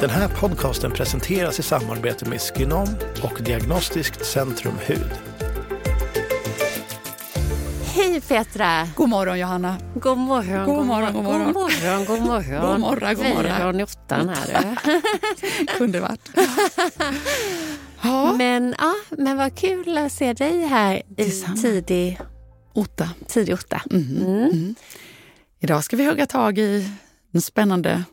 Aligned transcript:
Den 0.00 0.10
här 0.10 0.28
podcasten 0.28 0.92
presenteras 0.92 1.58
i 1.58 1.62
samarbete 1.62 2.28
med 2.28 2.40
Skinom 2.40 2.88
och 3.22 3.42
Diagnostiskt 3.42 4.26
Centrum 4.26 4.74
Hud. 4.86 5.10
Hej 7.84 8.20
Petra! 8.20 8.88
God 8.96 9.08
morgon 9.08 9.38
Johanna. 9.38 9.76
God 9.94 10.18
morgon, 10.18 10.66
God 10.66 10.86
morgon, 10.86 11.12
god 11.12 11.24
morgon. 11.24 11.52
God 11.52 11.54
morgon, 11.54 12.04
god 12.06 12.20
morgon. 12.20 12.60
God 12.70 12.80
morgon, 12.80 13.14
god 13.14 13.26
morgon. 13.34 13.80
I 13.80 13.84
ottan 13.84 14.28
här. 14.28 14.76
Kunde 15.78 16.00
varit. 16.00 16.30
ja, 18.02 18.32
men, 18.32 18.74
ja, 18.78 18.94
men 19.10 19.36
vad 19.36 19.54
kul 19.54 19.98
att 19.98 20.12
se 20.12 20.32
dig 20.32 20.66
här 20.66 21.02
i 21.16 21.30
tidig, 21.62 22.20
Otta. 22.72 23.08
tidig 23.26 23.54
otta. 23.54 23.82
Mhm. 23.90 24.16
Mm. 24.26 24.50
Mm. 24.50 24.74
Idag 25.60 25.84
ska 25.84 25.96
vi 25.96 26.06
hugga 26.06 26.26
tag 26.26 26.58
i 26.58 26.90
en 27.32 27.40
spännande 27.40 28.04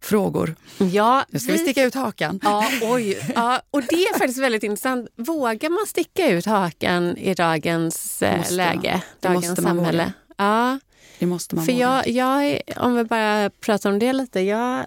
frågor. 0.00 0.54
Ja, 0.92 1.24
Nu 1.30 1.38
ska 1.38 1.52
vi 1.52 1.58
sticka 1.58 1.82
ut 1.84 1.94
hakan. 1.94 2.40
Ja, 2.42 2.70
oj. 2.82 3.18
Ja, 3.34 3.60
och 3.70 3.82
det 3.82 3.94
är 4.04 4.18
faktiskt 4.18 4.38
väldigt 4.38 4.62
intressant. 4.62 5.08
Vågar 5.16 5.70
man 5.70 5.86
sticka 5.86 6.28
ut 6.30 6.46
hakan 6.46 7.16
i 7.16 7.34
dagens 7.34 8.22
eh, 8.22 8.38
Måste 8.38 8.56
man. 8.56 8.66
läge? 8.66 9.02
Det 9.20 9.28
Dagens 9.28 9.46
man 9.46 9.56
samhälle? 9.56 10.02
våga. 10.04 10.12
Ja. 10.36 10.78
Det 11.18 11.26
måste 11.26 11.54
man 11.56 11.64
För 11.66 11.72
våga. 11.72 11.84
jag, 12.06 12.08
jag, 12.08 12.60
om 12.76 12.94
vi 12.94 13.04
bara 13.04 13.50
pratar 13.50 13.90
om 13.90 13.98
det 13.98 14.12
lite. 14.12 14.40
Jag, 14.40 14.86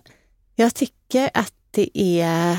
jag 0.55 0.73
tycker 0.75 1.29
att 1.33 1.53
det 1.71 1.89
är... 1.99 2.57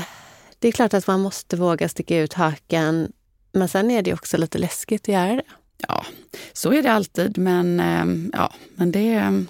Det 0.59 0.67
är 0.67 0.71
klart 0.71 0.93
att 0.93 1.07
man 1.07 1.19
måste 1.21 1.55
våga 1.55 1.89
sticka 1.89 2.17
ut 2.17 2.33
hakan. 2.33 3.11
Men 3.51 3.67
sen 3.69 3.91
är 3.91 4.01
det 4.01 4.13
också 4.13 4.37
lite 4.37 4.57
läskigt 4.57 5.01
att 5.01 5.07
göra 5.13 5.35
det. 5.35 5.43
Ja, 5.87 6.05
så 6.53 6.73
är 6.73 6.83
det 6.83 6.91
alltid. 6.91 7.37
Men, 7.37 7.79
ehm, 7.79 8.31
ja, 8.33 8.53
men 8.75 8.91
det 8.91 9.13
är 9.13 9.45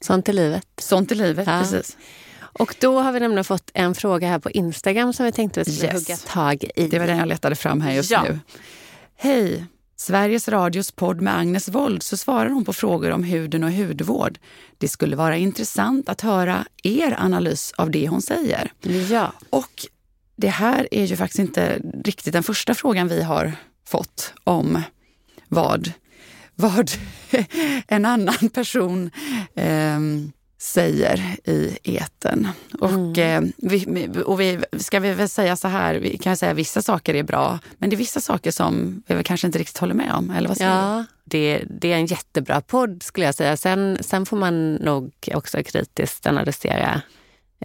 Sånt 0.00 0.28
är 0.28 0.32
livet. 0.32 0.66
sånt 0.78 1.12
i 1.12 1.14
livet. 1.14 1.46
Ja. 1.46 1.58
Precis. 1.60 1.96
Och 2.38 2.74
då 2.80 3.00
har 3.00 3.12
vi 3.12 3.20
nämligen 3.20 3.44
fått 3.44 3.70
en 3.74 3.94
fråga 3.94 4.28
här 4.28 4.38
på 4.38 4.50
Instagram 4.50 5.12
som 5.12 5.26
vi 5.26 5.32
tänkte 5.32 5.62
vi 5.62 5.72
skulle 5.72 5.92
Yes. 5.92 6.08
hugga 6.08 6.16
tag 6.16 6.64
i. 6.76 6.88
Det 6.88 6.98
var 6.98 7.06
den 7.06 7.18
jag 7.18 7.28
letade 7.28 7.54
fram 7.56 7.80
här 7.80 7.92
just 7.92 8.10
Ja. 8.10 8.22
nu. 8.22 8.38
Hej! 9.16 9.66
Sveriges 9.98 10.48
Radios 10.48 10.92
podd 10.92 11.20
med 11.20 11.38
Agnes 11.38 11.68
Wold 11.68 12.02
så 12.02 12.16
svarar 12.16 12.50
hon 12.50 12.64
på 12.64 12.72
frågor 12.72 13.10
om 13.10 13.22
huden 13.24 13.64
och 13.64 13.72
hudvård. 13.72 14.38
Det 14.78 14.88
skulle 14.88 15.16
vara 15.16 15.36
intressant 15.36 16.08
att 16.08 16.20
höra 16.20 16.64
er 16.82 17.16
analys 17.18 17.72
av 17.76 17.90
det 17.90 18.08
hon 18.08 18.22
säger. 18.22 18.72
Ja. 19.10 19.32
Och 19.50 19.86
det 20.36 20.48
här 20.48 20.88
är 20.90 21.04
ju 21.04 21.16
faktiskt 21.16 21.38
inte 21.38 21.78
riktigt 22.04 22.32
den 22.32 22.42
första 22.42 22.74
frågan 22.74 23.08
vi 23.08 23.22
har 23.22 23.52
fått 23.86 24.32
om 24.44 24.82
vad, 25.48 25.92
vad 26.56 26.90
en 27.88 28.04
annan 28.04 28.48
person 28.54 29.10
ehm, 29.54 30.32
säger 30.58 31.36
i 31.44 31.78
eten. 31.82 32.48
Och, 32.80 33.18
eh, 33.18 33.42
vi, 33.56 34.08
och 34.26 34.40
vi, 34.40 34.58
ska 34.78 35.00
vi 35.00 35.12
väl 35.12 35.28
säga 35.28 35.56
så 35.56 35.68
här, 35.68 35.94
vi 35.94 36.18
kan 36.18 36.36
säga 36.36 36.54
vissa 36.54 36.82
saker 36.82 37.14
är 37.14 37.22
bra, 37.22 37.58
men 37.78 37.90
det 37.90 37.96
är 37.96 37.98
vissa 37.98 38.20
saker 38.20 38.50
som 38.50 39.02
vi 39.06 39.24
kanske 39.24 39.46
inte 39.46 39.58
riktigt 39.58 39.78
håller 39.78 39.94
med 39.94 40.12
om. 40.12 40.30
Eller 40.30 40.48
vad 40.48 40.56
säger? 40.56 40.70
Ja, 40.70 41.04
det, 41.24 41.62
det 41.80 41.92
är 41.92 41.96
en 41.96 42.06
jättebra 42.06 42.60
podd 42.60 43.02
skulle 43.02 43.26
jag 43.26 43.34
säga. 43.34 43.56
Sen, 43.56 43.98
sen 44.00 44.26
får 44.26 44.36
man 44.36 44.74
nog 44.74 45.12
också 45.34 45.62
kritiskt 45.62 46.26
analysera. 46.26 46.92
eh, 46.94 47.00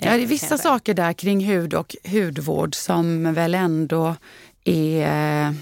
Ja, 0.08 0.18
det 0.18 0.24
är 0.24 0.28
vissa 0.28 0.46
hela. 0.46 0.58
saker 0.58 0.94
där 0.94 1.14
kring 1.14 1.46
hud 1.46 1.74
och 1.74 1.96
hudvård 2.12 2.76
som 2.76 3.34
väl 3.34 3.56
ändå 3.56 4.16
är 4.64 5.56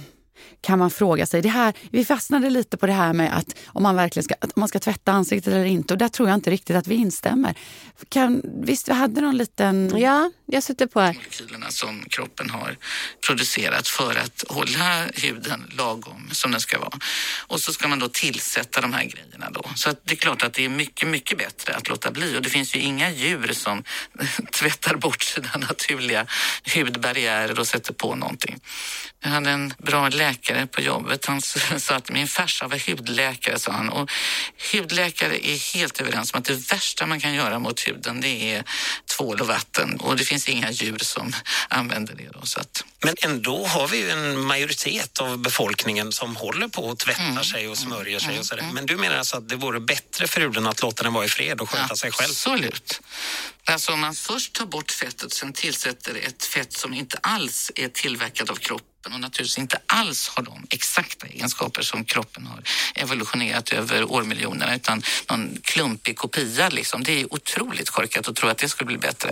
kan 0.62 0.80
man 0.80 0.92
fråga 0.92 1.25
sig. 1.25 1.42
Det 1.42 1.50
här, 1.50 1.74
vi 1.92 2.06
fastnade 2.06 2.50
lite 2.50 2.78
på 2.78 2.86
det 2.86 2.94
här 2.94 3.14
med 3.14 3.38
att 3.38 3.56
om 3.68 3.84
man 3.84 3.96
verkligen 3.96 4.24
ska, 4.24 4.36
att 4.42 4.56
man 4.56 4.68
ska 4.68 4.80
tvätta 4.80 5.12
ansiktet 5.12 5.53
eller 5.53 5.66
inte. 5.66 5.94
Och 5.94 5.97
där 5.97 6.09
tror 6.09 6.30
jag 6.30 6.36
inte 6.36 6.52
riktigt 6.52 6.75
att 6.75 6.88
vi 6.88 6.96
instämmer. 6.96 7.56
Kan, 8.09 8.42
visst, 8.64 8.90
vi 8.90 8.94
hade 8.94 9.22
någon 9.22 9.38
liten... 9.38 9.94
Ja, 9.97 10.31
jag 10.46 10.64
sitter 10.64 10.88
på 10.88 11.00
här. 11.00 11.14
molekylerna 11.14 11.72
som 11.72 12.03
kroppen 12.09 12.50
har 12.50 12.78
producerat 13.28 13.88
för 13.88 14.16
att 14.16 14.44
hålla 14.47 15.06
huden 15.14 15.72
lagom 15.78 16.30
som 16.31 16.52
den 16.52 16.62
ska 16.62 16.80
vara. 16.80 17.00
Och 17.47 17.59
så 17.59 17.74
ska 17.74 17.88
man 17.88 18.00
då 18.00 18.08
tillsätta 18.08 18.81
de 18.81 18.94
här 18.94 19.03
grejerna 19.03 19.50
då. 19.50 19.64
Så 19.76 19.90
att 19.90 20.02
det 20.06 20.14
är 20.14 20.18
klart 20.18 20.44
att 20.44 20.53
det 20.53 20.66
är 20.66 20.70
mycket, 20.70 21.08
mycket 21.08 21.38
bättre 21.38 21.76
att 21.76 21.90
låta 21.90 22.12
bli. 22.12 22.38
Och 22.38 22.41
det 22.41 22.50
finns 22.50 22.76
ju 22.76 22.80
inga 22.80 23.12
djur 23.12 23.53
som 23.53 23.84
tvättar 24.52 24.96
bort 24.96 25.24
sina 25.24 25.50
naturliga 25.56 26.26
hudbarriärer 26.76 27.59
och 27.59 27.68
sätter 27.68 27.94
på 27.94 28.16
någonting. 28.16 28.59
Jag 29.22 29.30
hade 29.30 29.50
en 29.50 29.74
bra 29.78 30.09
läkare 30.09 30.48
på 30.67 30.81
jobbet. 30.81 31.25
Han 31.25 31.41
sa 31.77 31.95
att 31.95 32.09
min 32.09 32.27
farsa 32.27 32.67
var 32.67 32.89
hudläkare, 32.89 33.59
sa 33.59 33.71
han. 33.71 33.89
Och 33.89 34.11
hudläkare 34.73 35.47
är 35.47 35.73
helt 35.73 36.01
överens 36.01 36.33
om 36.33 36.39
att 36.39 36.45
det 36.45 36.71
värsta 36.71 37.05
man 37.05 37.19
kan 37.19 37.33
göra 37.33 37.59
mot 37.59 37.87
huden 37.87 38.21
det 38.21 38.53
är 38.53 38.63
tvål 39.17 39.41
och 39.41 39.47
vatten. 39.47 39.99
Och 39.99 40.17
det 40.17 40.23
finns 40.23 40.49
inga 40.49 40.71
djur 40.71 40.97
som 41.01 41.33
använder 41.69 42.15
det. 42.15 42.29
Då, 42.33 42.45
så 42.45 42.59
att, 42.59 42.83
Men 43.03 43.15
ändå 43.21 43.65
har 43.65 43.87
vi 43.87 43.97
ju 43.97 44.09
en 44.09 44.39
majoritet 44.39 45.17
av 45.19 45.37
befolkningen 45.37 46.11
som 46.11 46.35
håller 46.35 46.67
på 46.67 46.83
och 46.83 46.99
tvättar 46.99 47.43
sig 47.43 47.67
och 47.67 47.77
smörjer 47.77 48.19
sig 48.19 48.39
och 48.39 48.45
sådär. 48.45 48.66
Men 48.73 48.85
du 48.85 48.97
menar 48.97 49.17
alltså 49.17 49.37
att 49.37 49.49
det 49.49 49.55
vore 49.55 49.79
bättre 49.79 50.27
för 50.27 50.41
huden 50.41 50.67
att 50.67 50.81
låta 50.81 51.03
den 51.03 51.13
vara 51.13 51.25
i 51.25 51.29
fred 51.29 51.61
och 51.61 51.69
sköta 51.69 51.95
sig 51.95 52.11
själv? 52.11 52.29
Absolut. 52.29 53.01
Alltså 53.66 53.92
om 53.94 54.00
man 54.00 54.16
först 54.16 54.53
tar 54.53 54.66
bort 54.66 54.92
fettet 54.92 55.34
sen 55.34 55.53
tillsätter 55.53 56.16
ett 56.16 56.46
fett 56.46 56.74
som 56.74 56.94
inte 56.94 57.18
alls 57.24 57.72
är 57.75 57.90
tillverkat 57.90 58.50
av 58.50 58.56
kroppen 58.56 59.14
och 59.14 59.20
naturligtvis 59.20 59.58
inte 59.58 59.81
alls 59.86 60.28
har 60.28 60.44
de 60.44 60.68
exakta 60.70 61.28
egenskaper 61.28 61.81
som 61.81 62.06
kroppen 62.06 62.46
har 62.47 62.64
evolutionerat 62.96 63.70
över 63.70 64.12
årmiljonerna 64.12 64.75
utan 64.75 65.03
någon 65.30 65.58
klumpig 65.64 66.18
kopia 66.18 66.70
liksom. 66.70 67.03
Det 67.03 67.12
är 67.22 67.34
otroligt 67.34 67.90
korkat 67.90 68.28
att 68.28 68.36
tro 68.36 68.50
att 68.50 68.58
det 68.58 68.70
skulle 68.70 68.88
bli 68.88 68.97
bättre. 68.97 69.31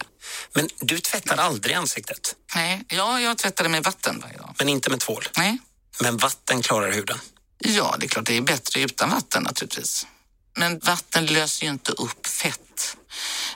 Men 0.54 0.70
du 0.80 1.00
tvättar 1.00 1.38
aldrig 1.38 1.76
ansiktet, 1.76 2.36
Nej, 2.56 2.84
ja, 2.90 3.22
jag 3.22 3.38
tvättar 3.38 3.64
det 3.64 3.70
med 3.70 3.84
vatten 3.84 4.20
varje 4.20 4.38
dag. 4.38 4.56
men 4.60 4.70
inte 4.70 4.90
med 4.90 5.00
tvål. 5.00 5.24
Nej, 5.38 5.58
Men 6.02 6.18
vatten 6.18 6.62
klarar 6.62 6.92
huden. 6.92 7.20
ja, 7.60 7.96
det 8.00 8.06
är 8.06 8.10
klart 8.10 8.26
det 8.26 8.38
är 8.38 8.42
bättre 8.42 8.82
utan 8.82 9.10
vatten 9.10 9.44
naturligtvis. 9.44 10.08
Men 10.58 10.80
vatten 10.80 11.26
löser 11.26 11.66
ju 11.66 11.72
inte 11.72 11.92
upp 11.92 12.28
fett. 12.28 12.98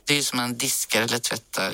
Det 0.05 0.13
är 0.13 0.17
ju 0.17 0.23
som 0.23 0.37
man 0.37 0.57
diskar 0.57 1.01
eller 1.01 1.19
tvättar 1.19 1.73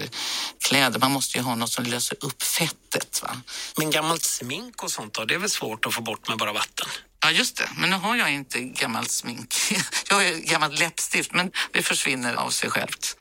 kläder. 0.59 0.99
Man 0.99 1.11
måste 1.11 1.37
ju 1.37 1.43
ha 1.43 1.55
något 1.55 1.69
som 1.69 1.83
löser 1.83 2.17
upp 2.21 2.43
fettet. 2.43 3.21
Va? 3.23 3.41
Men 3.77 3.91
gammalt 3.91 4.23
smink 4.23 4.83
och 4.83 4.91
sånt 4.91 5.13
då, 5.13 5.25
det 5.25 5.33
är 5.33 5.39
väl 5.39 5.49
svårt 5.49 5.85
att 5.85 5.93
få 5.93 6.01
bort 6.01 6.27
med 6.27 6.37
bara 6.37 6.53
vatten? 6.53 6.87
Ja, 7.23 7.31
just 7.31 7.57
det. 7.57 7.69
Men 7.77 7.89
nu 7.89 7.95
har 7.95 8.15
jag 8.15 8.33
inte 8.33 8.59
gammalt 8.59 9.11
smink. 9.11 9.55
Jag 10.09 10.15
har 10.15 10.23
ju 10.23 10.39
gammalt 10.39 10.79
läppstift, 10.79 11.33
men 11.33 11.51
det 11.71 11.81
försvinner 11.81 12.33
av 12.33 12.49
sig 12.49 12.69
självt. 12.69 13.17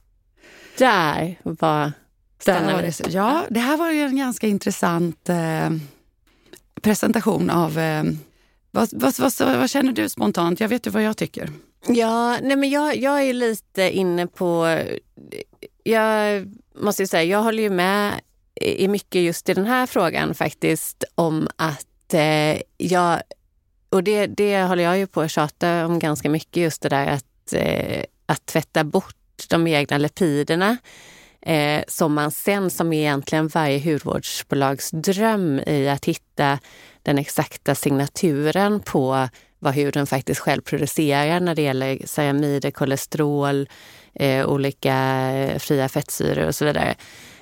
Där 0.79 1.39
var... 1.43 1.83
Där 1.85 1.93
stannar 2.41 2.83
vi. 2.83 3.13
ja, 3.13 3.45
det 3.51 3.61
här 3.61 3.77
var 3.77 3.91
ju 3.91 4.03
en 4.03 4.17
ganska 4.17 4.47
intressant 4.47 5.29
eh, 5.29 5.71
presentation 6.83 7.51
av... 7.51 7.79
Eh, 7.79 8.05
vad, 8.71 8.89
vad, 8.93 9.19
vad, 9.19 9.59
vad 9.59 9.71
känner 9.71 9.93
du 9.93 10.09
spontant? 10.09 10.61
Jag 10.61 10.69
vet 10.69 10.87
ju 10.87 10.91
vad 10.91 11.03
jag 11.03 11.17
tycker. 11.17 11.53
Ja, 11.89 12.39
nej 12.43 12.57
men 12.57 12.71
jag, 12.71 12.97
jag 12.97 13.23
är 13.23 13.33
lite 13.33 13.91
inne 13.91 14.27
på... 14.27 14.79
Jag 15.83 16.47
måste 16.75 17.03
ju 17.03 17.07
säga, 17.07 17.25
jag 17.25 17.43
håller 17.43 17.63
ju 17.63 17.71
med 17.71 18.21
i 18.61 18.89
mycket 18.89 19.23
just 19.23 19.49
i 19.49 19.55
den 19.55 19.67
här 19.67 19.87
frågan 19.87 20.35
faktiskt 20.35 21.05
om 21.15 21.49
att 21.57 22.15
eh, 22.15 22.61
jag... 22.77 23.23
Och 23.89 24.05
det, 24.05 24.27
det 24.27 24.63
håller 24.63 24.83
jag 24.83 24.99
ju 24.99 25.07
på 25.07 25.21
att 25.21 25.31
tjata 25.31 25.87
om 25.87 25.99
ganska 25.99 26.31
mycket, 26.31 26.57
just 26.57 26.83
det 26.83 26.89
där 26.89 27.07
att, 27.07 27.53
eh, 27.53 28.05
att 28.27 28.47
tvätta 28.47 28.85
bort 28.85 29.17
de 29.49 29.67
egna 29.67 29.99
lipiderna 29.99 30.77
eh, 31.43 31.83
som 31.89 32.15
man 32.15 32.31
sen, 32.31 32.71
som 32.71 32.93
är 32.93 33.01
egentligen 33.01 33.49
varje 33.49 33.93
hudvårdsbolags 33.93 34.91
dröm 34.91 35.61
i 35.67 35.89
att 35.89 36.05
hitta 36.05 36.59
den 37.03 37.19
exakta 37.19 37.75
signaturen 37.75 38.81
på 38.81 39.29
vad 39.67 39.75
huden 39.75 40.07
faktiskt 40.07 40.41
själv 40.41 40.63
producerar 40.63 41.41
när 41.41 41.55
det 41.55 41.63
gäller 41.63 41.99
ceramider, 42.05 42.71
kolesterol, 42.71 43.69
eh, 44.15 44.47
olika 44.47 44.95
eh, 45.33 45.59
fria 45.59 45.89
fettsyror 45.89 46.47
och 46.47 46.55
så 46.55 46.65
vidare. 46.65 46.95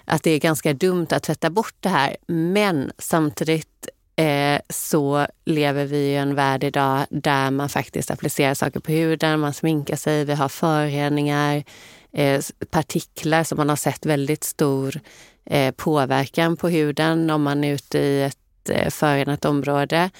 Att 0.04 0.22
det 0.22 0.30
är 0.30 0.38
ganska 0.38 0.72
dumt 0.72 1.06
att 1.10 1.22
tvätta 1.22 1.50
bort 1.50 1.74
det 1.80 1.88
här. 1.88 2.16
Men 2.26 2.92
samtidigt 2.98 3.88
eh, 4.16 4.60
så 4.68 5.26
lever 5.44 5.84
vi 5.84 5.96
i 5.96 6.16
en 6.16 6.34
värld 6.34 6.64
idag 6.64 7.06
där 7.10 7.50
man 7.50 7.68
faktiskt 7.68 8.10
applicerar 8.10 8.54
saker 8.54 8.80
på 8.80 8.92
huden, 8.92 9.40
man 9.40 9.54
sminkar 9.54 9.96
sig, 9.96 10.24
vi 10.24 10.34
har 10.34 10.48
förhänningar, 10.48 11.64
eh, 12.12 12.40
partiklar 12.70 13.44
som 13.44 13.56
man 13.56 13.68
har 13.68 13.76
sett 13.76 14.06
väldigt 14.06 14.44
stor 14.44 15.00
eh, 15.46 15.74
påverkan 15.74 16.56
på 16.56 16.68
huden 16.68 17.30
om 17.30 17.42
man 17.42 17.64
är 17.64 17.74
ute 17.74 17.98
i 17.98 18.22
ett 18.22 18.70
eh, 18.70 18.90
förorenat 18.90 19.44
område, 19.44 20.10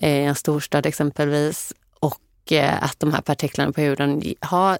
i 0.00 0.24
en 0.24 0.34
storstad 0.34 0.86
exempelvis. 0.86 1.72
Och 2.00 2.52
eh, 2.52 2.82
att 2.82 3.00
de 3.00 3.12
här 3.12 3.20
partiklarna 3.20 3.72
på 3.72 3.80
huden 3.80 4.22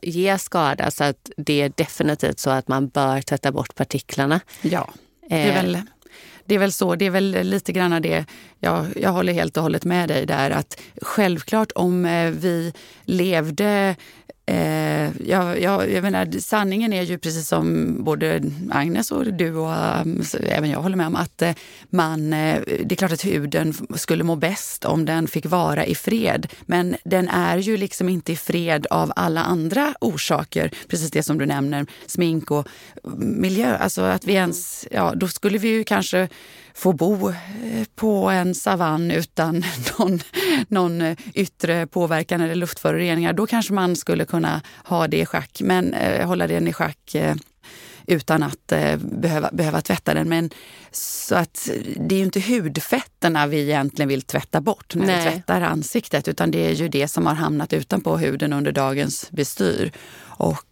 ger 0.02 0.36
skada. 0.36 0.90
Så 0.90 1.04
att 1.04 1.30
det 1.36 1.62
är 1.62 1.72
definitivt 1.74 2.38
så 2.38 2.50
att 2.50 2.68
man 2.68 2.88
bör 2.88 3.20
tvätta 3.22 3.52
bort 3.52 3.74
partiklarna. 3.74 4.40
Ja, 4.62 4.90
det 5.28 5.36
är 5.36 5.62
väl 5.62 5.78
det 6.50 6.54
är 6.54 6.58
väl 6.58 6.72
så, 6.72 6.94
det 6.94 7.04
är 7.04 7.10
väl 7.10 7.38
lite 7.42 7.72
grann 7.72 8.02
det, 8.02 8.24
jag, 8.58 8.86
jag 8.96 9.12
håller 9.12 9.32
helt 9.32 9.56
och 9.56 9.62
hållet 9.62 9.84
med 9.84 10.08
dig 10.08 10.26
där, 10.26 10.50
att 10.50 10.80
självklart 11.02 11.72
om 11.74 12.04
eh, 12.06 12.30
vi 12.30 12.72
levde 13.04 13.96
Eh, 14.50 15.10
jag, 15.26 15.60
jag, 15.60 15.92
jag 15.92 16.02
menar, 16.02 16.40
sanningen 16.40 16.92
är 16.92 17.02
ju 17.02 17.18
precis 17.18 17.48
som 17.48 17.96
både 18.04 18.42
Agnes 18.70 19.10
och 19.10 19.34
du 19.34 19.54
och 19.54 20.00
um, 20.00 20.22
även 20.40 20.70
jag 20.70 20.82
håller 20.82 20.96
med 20.96 21.06
om 21.06 21.16
att 21.16 21.42
eh, 21.42 21.52
man, 21.90 22.32
eh, 22.32 22.60
det 22.84 22.94
är 22.94 22.96
klart 22.96 23.12
att 23.12 23.24
huden 23.24 23.74
skulle 23.94 24.24
må 24.24 24.36
bäst 24.36 24.84
om 24.84 25.04
den 25.04 25.28
fick 25.28 25.46
vara 25.46 25.86
i 25.86 25.94
fred. 25.94 26.52
Men 26.62 26.96
den 27.04 27.28
är 27.28 27.58
ju 27.58 27.76
liksom 27.76 28.08
inte 28.08 28.32
i 28.32 28.36
fred 28.36 28.86
av 28.90 29.12
alla 29.16 29.42
andra 29.42 29.94
orsaker. 30.00 30.70
Precis 30.88 31.10
det 31.10 31.22
som 31.22 31.38
du 31.38 31.46
nämner, 31.46 31.86
smink 32.06 32.50
och 32.50 32.68
miljö. 33.18 33.76
Alltså 33.76 34.02
att 34.02 34.24
vi 34.24 34.32
ens, 34.32 34.86
ja, 34.90 35.12
då 35.16 35.28
skulle 35.28 35.58
vi 35.58 35.68
ju 35.68 35.84
kanske 35.84 36.28
få 36.74 36.92
bo 36.92 37.28
eh, 37.28 37.34
på 37.94 38.30
en 38.30 38.54
savann 38.54 39.10
utan 39.10 39.64
någon, 39.98 40.20
någon 40.68 41.16
yttre 41.34 41.86
påverkan 41.86 42.40
eller 42.40 42.54
luftföroreningar. 42.54 43.32
Då 43.32 43.46
kanske 43.46 43.72
man 43.72 43.96
skulle 43.96 44.24
kunna 44.24 44.62
ha 44.84 45.08
det 45.08 45.20
i 45.20 45.26
schack, 45.26 45.60
men 45.64 45.94
eh, 45.94 46.26
hålla 46.26 46.46
den 46.46 46.68
i 46.68 46.72
schack 46.72 47.14
eh, 47.14 47.34
utan 48.06 48.42
att 48.42 48.72
eh, 48.72 48.96
behöva, 48.96 49.50
behöva 49.52 49.80
tvätta 49.80 50.14
den. 50.14 50.28
Men 50.28 50.50
så 50.92 51.34
att 51.34 51.68
det 51.96 52.14
är 52.14 52.18
ju 52.18 52.24
inte 52.24 52.40
hudfetterna 52.40 53.46
vi 53.46 53.62
egentligen 53.62 54.08
vill 54.08 54.22
tvätta 54.22 54.60
bort 54.60 54.94
när 54.94 55.06
Nej. 55.06 55.24
vi 55.24 55.30
tvättar 55.30 55.60
ansiktet, 55.60 56.28
utan 56.28 56.50
det 56.50 56.66
är 56.66 56.72
ju 56.72 56.88
det 56.88 57.08
som 57.08 57.26
har 57.26 57.34
hamnat 57.34 57.72
utanpå 57.72 58.16
huden 58.16 58.52
under 58.52 58.72
dagens 58.72 59.30
bestyr. 59.30 59.92
Och 60.22 60.64
Eh, 60.64 60.69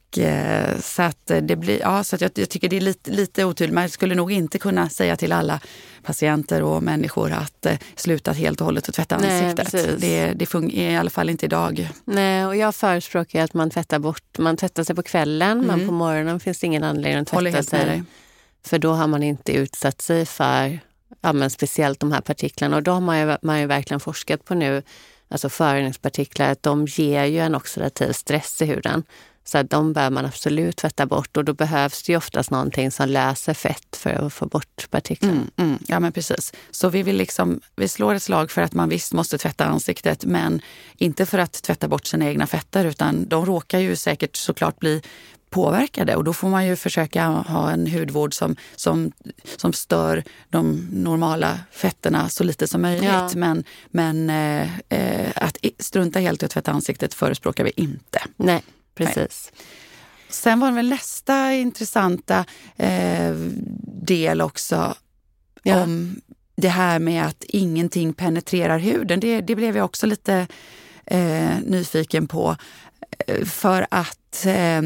så 0.81 1.03
att 1.03 1.27
det 1.27 1.57
blir, 1.57 1.81
ja, 1.81 2.05
så 2.05 2.17
att 2.17 2.21
jag, 2.21 2.31
jag, 2.35 2.49
tycker 2.49 2.69
det 2.69 2.77
är 2.77 2.81
lite, 2.81 3.11
lite 3.11 3.45
otydligt. 3.45 3.75
Man 3.75 3.89
skulle 3.89 4.15
nog 4.15 4.33
inte 4.33 4.59
kunna 4.59 4.89
säga 4.89 5.17
till 5.17 5.33
alla 5.33 5.61
patienter 6.03 6.63
och 6.63 6.83
människor 6.83 7.33
att 7.33 7.67
eh, 7.67 7.79
sluta 7.97 8.33
helt 8.33 8.61
och 8.61 8.65
hållet 8.65 8.89
att 8.89 8.95
tvätta 8.95 9.19
Nej, 9.19 9.45
ansiktet. 9.45 9.71
Precis. 9.71 10.01
Det, 10.01 10.33
det 10.33 10.47
fungerar 10.47 10.93
i 10.93 10.97
alla 10.97 11.11
fall 11.11 11.31
inte 11.31 11.47
idag. 11.47 11.91
Nej, 12.05 12.47
och 12.47 12.57
jag 12.57 12.75
förespråkar 12.75 13.45
att 13.45 13.55
man 13.55 13.71
tvättar 13.71 13.99
bort, 13.99 14.39
man 14.39 14.57
tvättar 14.57 14.85
sig 14.85 14.97
på 14.97 15.03
kvällen, 15.03 15.53
mm. 15.53 15.67
men 15.67 15.87
på 15.87 15.93
morgonen 15.93 16.41
finns 16.41 16.59
det 16.59 16.67
ingen 16.67 16.85
anledning 16.85 17.23
att 17.23 17.29
tvätta 17.29 17.63
sig. 17.63 18.03
För 18.67 18.79
då 18.79 18.93
har 18.93 19.07
man 19.07 19.23
inte 19.23 19.53
utsatt 19.53 20.03
sig 20.03 20.27
för 20.27 20.79
ja, 21.21 21.33
men 21.33 21.51
speciellt 21.51 22.01
de 22.01 22.13
här 22.13 22.21
partiklarna. 22.21 22.77
Och 22.77 22.83
de 22.83 23.09
har 23.09 23.17
ju, 23.17 23.37
man 23.43 23.61
ju 23.61 23.67
verkligen 23.67 24.01
forskat 24.01 24.45
på 24.45 24.55
nu, 24.55 24.83
alltså 25.29 25.49
föroreningspartiklar, 25.49 26.51
att 26.51 26.63
de 26.63 26.87
ger 26.87 27.25
ju 27.25 27.39
en 27.39 27.55
oxidativ 27.55 28.13
stress 28.13 28.63
i 28.63 28.65
huden. 28.65 29.05
Så 29.49 29.59
att 29.59 29.71
de 29.71 29.93
bör 29.93 30.11
man 30.11 30.27
absolut 30.27 30.77
tvätta 30.77 31.07
bort 31.07 31.37
och 31.37 31.45
då 31.45 31.53
behövs 31.55 32.03
det 32.03 32.13
ju 32.13 32.17
oftast 32.17 32.51
någonting 32.51 32.91
som 32.91 33.09
löser 33.09 33.55
fett 33.55 33.97
för 33.97 34.11
att 34.11 34.33
få 34.33 34.47
bort 34.47 34.91
partiklarna. 34.91 35.35
Mm, 35.35 35.49
mm, 35.57 35.79
ja 35.87 36.01
men 36.01 36.13
precis. 36.13 36.53
Så 36.71 36.89
vi 36.89 37.03
vill 37.03 37.17
liksom, 37.17 37.61
vi 37.77 37.89
slår 37.89 38.15
ett 38.15 38.23
slag 38.23 38.51
för 38.51 38.63
att 38.63 38.73
man 38.73 38.89
visst 38.89 39.13
måste 39.13 39.39
tvätta 39.39 39.65
ansiktet 39.65 40.25
men 40.25 40.61
inte 40.97 41.27
för 41.27 41.39
att 41.39 41.63
tvätta 41.63 41.89
bort 41.89 42.07
sina 42.07 42.27
egna 42.27 42.47
fetter 42.47 42.85
utan 42.85 43.29
de 43.29 43.47
råkar 43.47 43.79
ju 43.79 43.97
säkert 43.97 44.37
såklart 44.37 44.79
bli 44.79 45.03
påverkade 45.51 46.17
och 46.17 46.25
då 46.25 46.33
får 46.33 46.49
man 46.49 46.67
ju 46.67 46.77
försöka 46.77 47.27
ha 47.27 47.71
en 47.71 47.87
hudvård 47.87 48.35
som, 48.35 48.57
som, 48.77 49.13
som 49.57 49.73
stör 49.73 50.25
de 50.49 50.89
normala 50.93 51.61
fetterna 51.71 52.29
så 52.29 52.45
lite 52.45 52.67
som 52.67 52.83
möjligt. 52.83 53.05
Ja. 53.05 53.31
Men, 53.35 53.65
men 53.91 54.31
eh, 54.31 54.79
eh 54.89 55.31
att 55.35 55.57
strunta 55.79 56.19
helt 56.19 56.43
i 56.43 56.45
att 56.45 56.51
tvätta 56.51 56.73
ansiktet 56.73 57.15
förespråkar 57.15 57.65
vi 57.65 57.73
inte. 57.77 58.21
Nej. 58.37 58.63
Precis. 58.99 59.53
Nej. 59.53 59.67
Sen 60.29 60.61
var 60.61 60.69
det 60.69 60.75
väl 60.75 60.89
nästa 60.89 61.53
intressanta 61.53 62.45
eh, 62.77 63.33
del 64.03 64.41
också 64.41 64.95
ja. 65.63 65.83
om 65.83 66.21
det 66.57 66.69
här 66.69 66.99
med 66.99 67.27
att 67.27 67.45
ingenting 67.45 68.13
penetrerar 68.13 68.79
huden. 68.79 69.21
Det, 69.21 69.41
det 69.41 69.55
blev 69.55 69.77
jag 69.77 69.85
också 69.85 70.07
lite 70.07 70.47
eh, 71.07 71.51
nyfiken 71.65 72.29
på. 72.29 72.57
Eh, 73.27 73.45
för 73.45 73.87
att, 73.91 74.47
eh, 74.47 74.83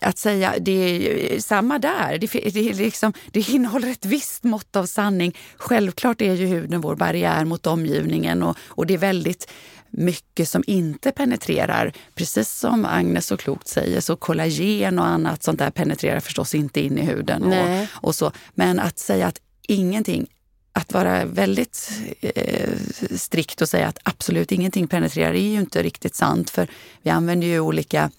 att 0.00 0.18
säga, 0.18 0.54
det 0.60 0.72
är 0.72 1.40
samma 1.40 1.78
där. 1.78 2.18
Det, 2.18 2.26
det, 2.26 2.72
liksom, 2.72 3.12
det 3.30 3.48
innehåller 3.48 3.88
ett 3.88 4.04
visst 4.04 4.44
mått 4.44 4.76
av 4.76 4.86
sanning. 4.86 5.38
Självklart 5.56 6.20
är 6.20 6.34
ju 6.34 6.46
huden 6.46 6.80
vår 6.80 6.96
barriär 6.96 7.44
mot 7.44 7.66
omgivningen 7.66 8.42
och, 8.42 8.56
och 8.62 8.86
det 8.86 8.94
är 8.94 8.98
väldigt 8.98 9.50
mycket 9.92 10.48
som 10.48 10.64
inte 10.66 11.12
penetrerar. 11.12 11.92
Precis 12.14 12.50
som 12.50 12.84
Agnes 12.84 13.26
så 13.26 13.36
klokt 13.36 13.68
säger, 13.68 14.00
så 14.00 14.16
kollagen 14.16 14.98
och 14.98 15.06
annat 15.06 15.42
sånt 15.42 15.58
där 15.58 15.70
penetrerar 15.70 16.20
förstås 16.20 16.54
inte 16.54 16.80
in 16.80 16.98
i 16.98 17.02
huden. 17.02 17.42
Och, 17.42 17.86
och, 18.08 18.14
så. 18.14 18.32
Men 18.54 18.80
att 18.80 18.98
säga 18.98 19.26
att 19.26 19.40
ingenting 19.68 20.26
att 20.72 20.92
vara 20.92 21.24
väldigt 21.24 21.90
eh, 22.20 22.70
strikt 23.16 23.62
och 23.62 23.68
säga 23.68 23.88
att 23.88 23.98
absolut 24.02 24.52
ingenting 24.52 24.88
penetrerar 24.88 25.34
är 25.34 25.48
ju 25.48 25.60
inte 25.60 25.82
riktigt 25.82 26.14
sant. 26.14 26.50
För 26.50 26.68
vi 27.02 27.10
använder 27.10 27.46
ju 27.46 27.60
olika 27.60 28.10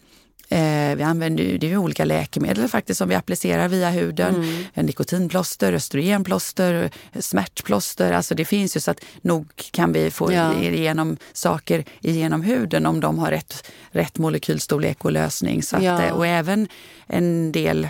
Eh, 0.54 0.96
vi 0.96 1.04
använder 1.04 1.58
det 1.58 1.72
är 1.72 1.78
olika 1.78 2.06
läkemedel 2.06 2.68
faktiskt 2.68 2.98
som 2.98 3.10
vi 3.10 3.16
applicerar 3.16 3.68
via 3.68 3.90
huden. 3.90 4.36
Mm. 4.36 4.86
Nikotinplåster, 4.86 5.74
östrogenplåster, 5.74 6.92
smärtplåster. 7.20 8.12
Alltså 8.12 8.36
det 8.36 8.46
finns 8.46 8.76
ju 8.76 8.80
så 8.80 8.92
att 8.92 9.06
nog 9.22 9.48
kan 9.72 9.94
vi 9.94 10.12
få 10.12 10.34
ja. 10.34 10.54
igenom 10.54 11.18
saker 11.34 11.86
igenom 12.02 12.42
huden 12.42 12.86
om 12.86 13.00
de 13.00 13.20
har 13.20 13.32
rätt, 13.32 13.72
rätt 13.92 14.18
molekylstorlek 14.18 15.06
och 15.06 15.12
lösning. 15.12 15.64
Så 15.64 15.76
att, 15.76 15.84
ja. 15.84 16.14
Och 16.14 16.28
även 16.28 16.68
en 17.08 17.52
del 17.52 17.88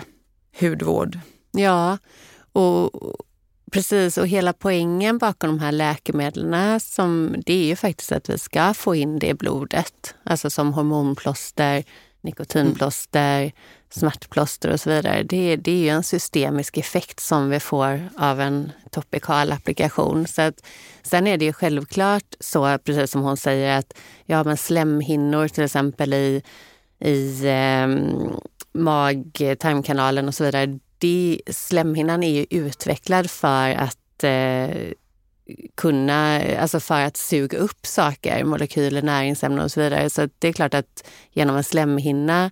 hudvård. 0.60 1.18
Ja, 1.52 1.98
och 2.52 2.90
Precis, 3.72 4.18
och 4.18 4.26
hela 4.26 4.52
poängen 4.52 5.18
bakom 5.18 5.50
de 5.50 5.58
här 5.58 5.72
läkemedlen 5.72 6.80
som, 6.80 7.34
det 7.46 7.52
är 7.52 7.64
ju 7.64 7.76
faktiskt 7.76 8.12
att 8.12 8.30
vi 8.30 8.38
ska 8.38 8.74
få 8.74 8.94
in 8.94 9.18
det 9.18 9.28
i 9.28 9.34
blodet. 9.34 10.14
Alltså 10.24 10.50
som 10.50 10.72
hormonplåster, 10.72 11.84
nikotinplåster, 12.24 13.40
mm. 13.40 13.52
smärtplåster 13.90 14.72
och 14.72 14.80
så 14.80 14.90
vidare. 14.90 15.22
Det, 15.22 15.56
det 15.56 15.72
är 15.72 15.78
ju 15.78 15.88
en 15.88 16.02
systemisk 16.02 16.76
effekt 16.76 17.20
som 17.20 17.50
vi 17.50 17.60
får 17.60 18.08
av 18.18 18.40
en 18.40 18.72
topikal 18.90 19.52
applikation. 19.52 20.26
Så 20.26 20.42
att, 20.42 20.66
sen 21.02 21.26
är 21.26 21.36
det 21.36 21.44
ju 21.44 21.52
självklart 21.52 22.34
så, 22.40 22.78
precis 22.78 23.10
som 23.10 23.22
hon 23.22 23.36
säger, 23.36 23.78
att 23.78 23.96
ja, 24.26 24.44
men 24.44 24.56
slemhinnor 24.56 25.48
till 25.48 25.64
exempel 25.64 26.14
i, 26.14 26.42
i 27.00 27.46
eh, 27.46 27.86
mag-tarmkanalen 28.72 30.28
och 30.28 30.34
så 30.34 30.44
vidare. 30.44 30.78
Det, 30.98 31.40
slemhinnan 31.50 32.22
är 32.22 32.30
ju 32.30 32.46
utvecklad 32.50 33.30
för 33.30 33.70
att 33.70 34.24
eh, 34.24 34.92
kunna, 35.74 36.40
alltså 36.58 36.80
för 36.80 37.00
att 37.00 37.16
suga 37.16 37.58
upp 37.58 37.86
saker, 37.86 38.44
molekyler, 38.44 39.02
näringsämnen 39.02 39.64
och 39.64 39.72
så 39.72 39.80
vidare. 39.80 40.10
Så 40.10 40.28
det 40.38 40.48
är 40.48 40.52
klart 40.52 40.74
att 40.74 41.04
genom 41.30 41.56
en 41.56 41.64
slemhinna 41.64 42.50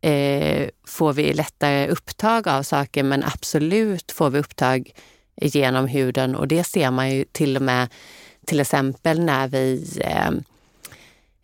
eh, 0.00 0.68
får 0.86 1.12
vi 1.12 1.32
lättare 1.32 1.88
upptag 1.88 2.48
av 2.48 2.62
saker 2.62 3.02
men 3.02 3.24
absolut 3.24 4.12
får 4.12 4.30
vi 4.30 4.38
upptag 4.38 4.90
genom 5.40 5.86
huden 5.86 6.36
och 6.36 6.48
det 6.48 6.64
ser 6.64 6.90
man 6.90 7.10
ju 7.10 7.24
till 7.24 7.56
och 7.56 7.62
med 7.62 7.88
till 8.46 8.60
exempel 8.60 9.20
när 9.20 9.48
vi 9.48 10.00
eh, 10.00 10.30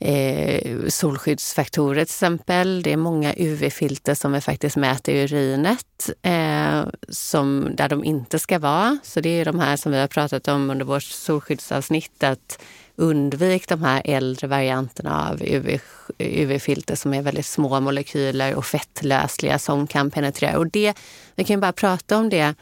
eh, 0.05 0.89
solskyddsfaktorer 0.89 1.95
till 1.95 2.03
exempel. 2.03 2.83
Det 2.83 2.93
är 2.93 2.97
många 2.97 3.35
UV-filter 3.37 4.15
som 4.15 4.33
vi 4.33 4.41
faktiskt 4.41 4.77
mäter 4.77 5.15
i 5.15 5.23
urinet 5.23 6.11
eh, 6.23 6.83
som, 7.09 7.71
där 7.77 7.89
de 7.89 8.05
inte 8.05 8.39
ska 8.39 8.59
vara. 8.59 8.99
Så 9.03 9.21
det 9.21 9.29
är 9.29 9.45
de 9.45 9.61
här 9.61 9.77
som 9.77 9.93
vi 9.93 9.99
har 9.99 10.07
pratat 10.07 10.49
om 10.49 10.71
under 10.71 10.85
vårt 10.85 11.03
solskyddsavsnitt. 11.03 12.23
Att 12.23 12.59
undvik 12.97 13.69
de 13.69 13.83
här 13.83 14.03
äldre 14.05 14.47
varianterna 14.47 15.31
av 15.31 15.43
UV, 15.43 15.81
UV-filter 16.19 16.95
som 16.95 17.15
är 17.15 17.23
väldigt 17.23 17.47
små 17.47 17.81
molekyler 17.81 18.55
och 18.55 18.67
fettlösliga 18.67 19.59
som 19.59 19.87
kan 19.87 20.11
penetrera. 20.11 20.59
Och 20.59 20.71
det, 20.71 20.95
vi 21.35 21.45
kan 21.45 21.57
ju 21.57 21.61
bara 21.61 21.73
prata 21.73 22.19
om 22.19 22.29
det, 22.29 22.55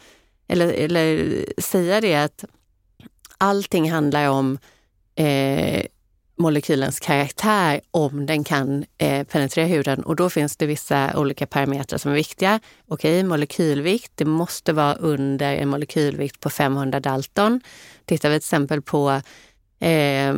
eller, 0.49 0.73
eller 0.73 1.35
säga 1.61 2.01
det 2.01 2.15
att 2.15 2.45
allting 3.39 3.91
handlar 3.91 4.29
om 4.29 4.59
eh, 5.15 5.87
molekylens 6.43 7.01
karaktär 7.01 7.81
om 7.91 8.27
den 8.27 8.45
kan 8.45 8.85
eh, 8.99 9.25
penetrera 9.25 9.67
huden. 9.67 10.03
Och 10.03 10.17
då 10.17 10.31
finns 10.31 10.57
det 10.57 10.67
vissa 10.67 11.19
olika 11.19 11.47
parametrar 11.47 11.99
som 11.99 12.11
är 12.11 12.15
viktiga. 12.15 12.61
Okej, 12.89 13.19
okay, 13.19 13.29
molekylvikt. 13.29 14.13
Det 14.15 14.25
måste 14.25 14.73
vara 14.73 14.95
under 14.95 15.55
en 15.55 15.69
molekylvikt 15.69 16.41
på 16.41 16.51
500 16.51 17.01
Dalton. 17.01 17.61
Tittar 18.05 18.29
vi 18.31 18.35
till 18.35 18.47
exempel 18.47 18.83
på 18.83 19.21
eh, 19.81 20.35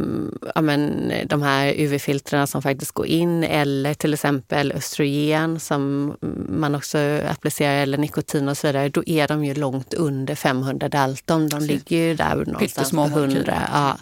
ja, 0.54 0.60
men, 0.62 1.12
de 1.26 1.42
här 1.42 1.74
UV-filtrerna 1.76 2.46
som 2.46 2.62
faktiskt 2.62 2.92
går 2.92 3.06
in 3.06 3.44
eller 3.44 3.94
till 3.94 4.14
exempel 4.14 4.72
östrogen 4.72 5.60
som 5.60 6.16
man 6.48 6.74
också 6.74 6.98
applicerar 7.28 7.82
eller 7.82 7.98
nikotin 7.98 8.48
och 8.48 8.58
så 8.58 8.66
vidare, 8.66 8.88
då 8.88 9.02
är 9.06 9.28
de 9.28 9.44
ju 9.44 9.54
långt 9.54 9.94
under 9.94 10.34
500 10.34 10.88
Dalton. 10.88 11.48
De 11.48 11.60
ligger 11.60 11.96
ju 11.96 12.14
där 12.14 12.44
någonstans 12.46 12.90
på 12.90 13.04
100. 13.04 13.68
Ja. 13.72 13.96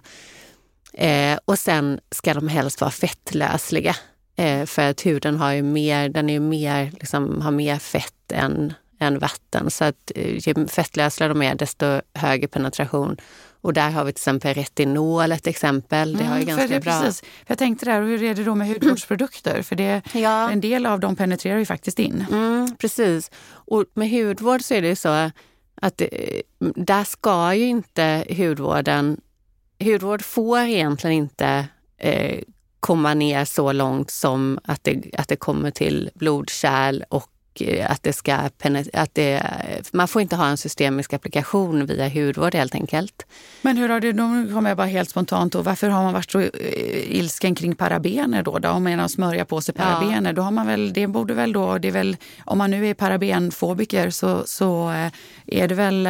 Eh, 0.92 1.38
och 1.44 1.58
sen 1.58 2.00
ska 2.10 2.34
de 2.34 2.48
helst 2.48 2.80
vara 2.80 2.90
fettlösliga. 2.90 3.96
Eh, 4.36 4.66
för 4.66 4.90
att 4.90 5.06
huden 5.06 5.36
har 5.36 5.52
ju 5.52 5.62
mer, 5.62 6.08
den 6.08 6.30
är 6.30 6.34
ju 6.34 6.40
mer, 6.40 6.90
liksom, 7.00 7.40
har 7.40 7.50
mer 7.50 7.78
fett 7.78 8.32
än, 8.32 8.72
än 8.98 9.18
vatten. 9.18 9.70
Så 9.70 9.84
att 9.84 10.12
eh, 10.14 10.48
ju 10.48 10.66
fettlösligare 10.66 11.32
de 11.32 11.42
är, 11.42 11.54
desto 11.54 12.00
högre 12.14 12.48
penetration. 12.48 13.16
Och 13.60 13.72
där 13.72 13.90
har 13.90 14.04
vi 14.04 14.12
till 14.12 14.20
exempel 14.20 14.54
retinol, 14.54 15.32
ett 15.32 15.46
exempel. 15.46 16.16
Det 16.16 16.24
har 16.24 16.36
ju 16.36 16.42
mm, 16.42 16.56
ganska 16.56 16.74
det, 16.74 16.80
bra... 16.80 17.00
Precis. 17.00 17.22
Jag 17.46 17.58
tänkte 17.58 17.86
där, 17.86 18.02
hur 18.02 18.22
är 18.22 18.34
det 18.34 18.44
då 18.44 18.54
med 18.54 18.68
hudvårdsprodukter? 18.68 19.62
För 19.62 19.76
det, 19.76 20.02
ja. 20.12 20.50
en 20.50 20.60
del 20.60 20.86
av 20.86 21.00
dem 21.00 21.16
penetrerar 21.16 21.58
ju 21.58 21.66
faktiskt 21.66 21.98
in. 21.98 22.26
Mm, 22.30 22.76
precis. 22.76 23.30
Och 23.50 23.84
med 23.94 24.10
hudvård 24.10 24.62
så 24.62 24.74
är 24.74 24.82
det 24.82 24.96
så 24.96 25.30
att 25.74 25.96
det, 25.96 26.42
där 26.76 27.04
ska 27.04 27.54
ju 27.54 27.66
inte 27.66 28.24
hudvården... 28.36 29.20
Hudvård 29.82 30.22
får 30.22 30.58
egentligen 30.58 31.16
inte 31.16 31.68
eh, 31.98 32.42
komma 32.80 33.14
ner 33.14 33.44
så 33.44 33.72
långt 33.72 34.10
som 34.10 34.58
att 34.64 34.84
det, 34.84 35.02
att 35.18 35.28
det 35.28 35.36
kommer 35.36 35.70
till 35.70 36.10
blodkärl 36.14 37.04
och 37.08 37.31
att 37.88 38.02
det 38.02 38.12
ska 38.12 38.34
att 38.92 39.14
det, 39.14 39.42
man 39.92 40.08
får 40.08 40.22
inte 40.22 40.36
ha 40.36 40.46
en 40.46 40.56
systemisk 40.56 41.12
applikation 41.12 41.86
via 41.86 42.08
hudvård 42.08 42.54
helt 42.54 42.74
enkelt. 42.74 43.26
Men 43.62 43.76
hur 43.76 43.88
har 43.88 44.00
det, 44.00 44.12
då 44.12 44.22
kommer 44.54 44.70
jag 44.70 44.76
bara 44.76 44.86
helt 44.86 45.10
spontant 45.10 45.52
då, 45.52 45.62
varför 45.62 45.88
har 45.88 46.02
man 46.02 46.12
varit 46.12 46.30
så 46.30 46.40
eh, 46.40 46.50
ilsken 47.18 47.54
kring 47.54 47.74
parabener 47.74 48.42
då? 48.42 48.58
då? 48.58 48.68
Om 48.68 48.84
man 48.84 49.08
smörja 49.08 49.44
på 49.44 49.60
sig 49.60 49.74
parabener, 49.74 50.30
ja. 50.30 50.32
då 50.32 50.42
har 50.42 50.50
man 50.50 50.66
väl, 50.66 50.92
det 50.92 51.06
borde 51.06 51.34
väl 51.34 51.52
då, 51.52 51.78
det 51.78 51.88
är 51.88 51.92
väl, 51.92 52.16
om 52.44 52.58
man 52.58 52.70
nu 52.70 52.88
är 52.88 52.94
parabenfobiker 52.94 54.10
så, 54.10 54.42
så 54.46 54.90
eh, 54.90 55.12
är 55.46 55.68
det 55.68 55.74
väl 55.74 56.08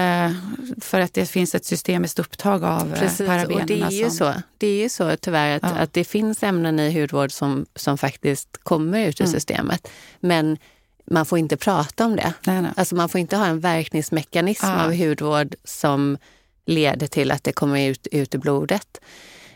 för 0.80 1.00
att 1.00 1.14
det 1.14 1.26
finns 1.26 1.54
ett 1.54 1.64
systemiskt 1.64 2.18
upptag 2.18 2.64
av 2.64 2.92
Precis, 2.94 3.26
parabenerna. 3.26 3.60
Och 3.60 3.66
det 3.66 3.82
är 3.82 3.90
ju 3.90 4.10
som... 4.10 4.16
så, 4.16 4.42
det 4.58 4.66
är 4.66 4.82
ju 4.82 4.88
så 4.88 5.16
tyvärr 5.16 5.56
att, 5.56 5.62
ja. 5.62 5.68
att 5.68 5.92
det 5.92 6.04
finns 6.04 6.42
ämnen 6.42 6.80
i 6.80 7.00
hudvård 7.00 7.32
som, 7.32 7.66
som 7.74 7.98
faktiskt 7.98 8.56
kommer 8.62 9.06
ut 9.06 9.20
ur 9.20 9.24
mm. 9.24 9.32
systemet. 9.32 9.88
Men 10.20 10.58
man 11.04 11.26
får 11.26 11.38
inte 11.38 11.56
prata 11.56 12.04
om 12.04 12.16
det. 12.16 12.34
Nej, 12.46 12.62
nej. 12.62 12.72
Alltså 12.76 12.94
man 12.94 13.08
får 13.08 13.20
inte 13.20 13.36
ha 13.36 13.46
en 13.46 13.60
verkningsmekanism 13.60 14.66
ah. 14.66 14.84
av 14.84 14.94
hudvård 14.94 15.54
som 15.64 16.18
leder 16.66 17.06
till 17.06 17.30
att 17.30 17.44
det 17.44 17.52
kommer 17.52 17.88
ut, 17.88 18.06
ut 18.06 18.34
i 18.34 18.38
blodet. 18.38 19.00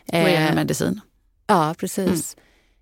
Och 0.07 0.13
eh, 0.13 0.55
medicin. 0.55 1.01
Ja, 1.47 1.75
precis. 1.77 2.35